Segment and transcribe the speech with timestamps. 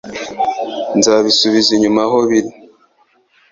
[0.97, 2.51] Nzabisubiza inyuma aho biri.